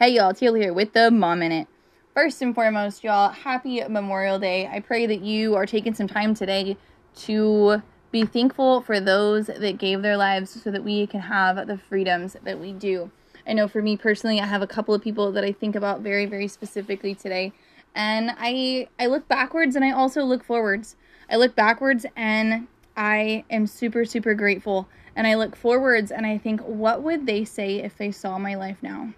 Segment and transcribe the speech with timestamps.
[0.00, 1.68] Hey y'all, Teal here with the Mom Minute.
[2.14, 4.66] First and foremost, y'all, happy Memorial Day.
[4.66, 6.76] I pray that you are taking some time today
[7.18, 11.78] to be thankful for those that gave their lives so that we can have the
[11.78, 13.12] freedoms that we do.
[13.46, 16.00] I know for me personally, I have a couple of people that I think about
[16.00, 17.52] very, very specifically today.
[17.94, 20.96] And I I look backwards and I also look forwards.
[21.30, 22.66] I look backwards and
[22.96, 24.88] I am super, super grateful.
[25.14, 28.56] And I look forwards and I think, what would they say if they saw my
[28.56, 29.14] life now?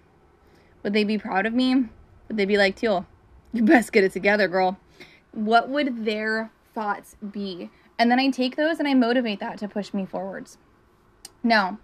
[0.87, 1.75] Would they be proud of me?
[1.75, 3.05] Would they be like, Teal,
[3.51, 4.77] you best get it together, girl?
[5.33, 7.69] What would their thoughts be?
[7.99, 10.57] And then I take those and I motivate that to push me forwards.
[11.43, 11.79] Now,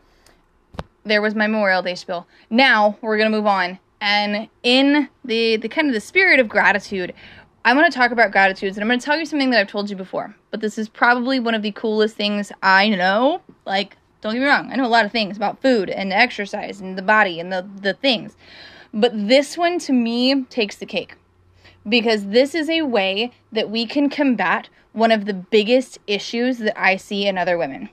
[1.04, 2.28] there was my Memorial Day spiel.
[2.50, 3.78] Now we're gonna move on.
[4.00, 7.14] And in the the kind of the spirit of gratitude,
[7.66, 9.68] I want to talk about gratitudes, and I'm going to tell you something that I've
[9.68, 10.34] told you before.
[10.50, 13.42] But this is probably one of the coolest things I know.
[13.66, 16.80] Like, don't get me wrong, I know a lot of things about food and exercise
[16.80, 18.38] and the body and the the things.
[18.94, 21.16] But this one to me takes the cake
[21.88, 26.80] because this is a way that we can combat one of the biggest issues that
[26.80, 27.90] I see in other women.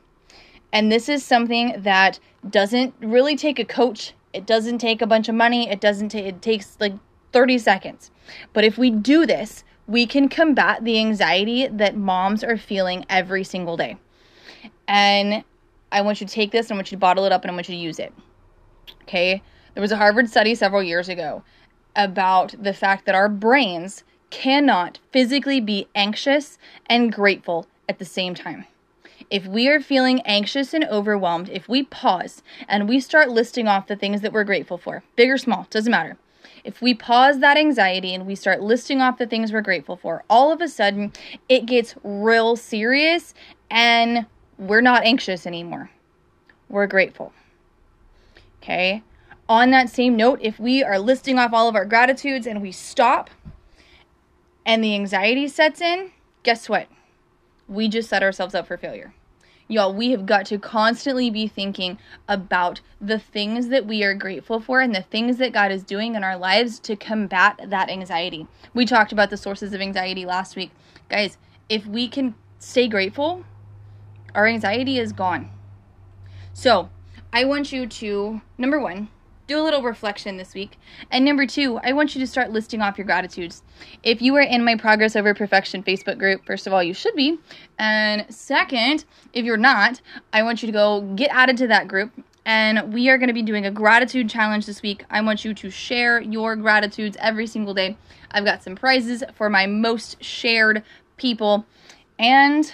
[0.72, 4.12] And this is something that doesn't really take a coach.
[4.32, 5.68] It doesn't take a bunch of money.
[5.68, 6.94] It doesn't take it takes like
[7.32, 8.10] 30 seconds.
[8.52, 13.42] But if we do this, we can combat the anxiety that moms are feeling every
[13.42, 13.96] single day.
[14.86, 15.42] And
[15.90, 17.50] I want you to take this and I want you to bottle it up and
[17.50, 18.12] I want you to use it.
[19.02, 19.42] Okay?
[19.74, 21.42] There was a Harvard study several years ago
[21.94, 28.34] about the fact that our brains cannot physically be anxious and grateful at the same
[28.34, 28.66] time.
[29.30, 33.86] If we are feeling anxious and overwhelmed, if we pause and we start listing off
[33.86, 36.16] the things that we're grateful for, big or small, doesn't matter.
[36.64, 40.24] If we pause that anxiety and we start listing off the things we're grateful for,
[40.28, 41.12] all of a sudden
[41.48, 43.34] it gets real serious
[43.70, 44.26] and
[44.58, 45.90] we're not anxious anymore.
[46.68, 47.32] We're grateful.
[48.62, 49.02] Okay?
[49.50, 52.70] On that same note, if we are listing off all of our gratitudes and we
[52.70, 53.28] stop
[54.64, 56.12] and the anxiety sets in,
[56.44, 56.86] guess what?
[57.66, 59.12] We just set ourselves up for failure.
[59.66, 64.60] Y'all, we have got to constantly be thinking about the things that we are grateful
[64.60, 68.46] for and the things that God is doing in our lives to combat that anxiety.
[68.72, 70.70] We talked about the sources of anxiety last week.
[71.08, 71.38] Guys,
[71.68, 73.44] if we can stay grateful,
[74.32, 75.50] our anxiety is gone.
[76.52, 76.88] So,
[77.32, 79.08] I want you to, number one,
[79.50, 80.78] do a little reflection this week.
[81.10, 83.64] And number two, I want you to start listing off your gratitudes.
[84.04, 87.16] If you are in my Progress Over Perfection Facebook group, first of all, you should
[87.16, 87.36] be.
[87.76, 90.00] And second, if you're not,
[90.32, 92.12] I want you to go get added to that group.
[92.46, 95.04] And we are going to be doing a gratitude challenge this week.
[95.10, 97.96] I want you to share your gratitudes every single day.
[98.30, 100.84] I've got some prizes for my most shared
[101.16, 101.66] people.
[102.20, 102.72] And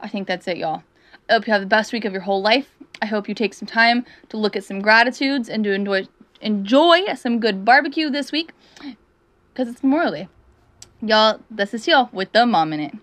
[0.00, 0.82] I think that's it, y'all.
[1.28, 2.70] I hope you have the best week of your whole life.
[3.02, 6.06] I hope you take some time to look at some gratitudes and to enjoy
[6.40, 8.52] enjoy some good barbecue this week
[9.52, 10.28] because it's Memorial Day.
[11.00, 12.94] Y'all, this is Teal with the Mom Minute.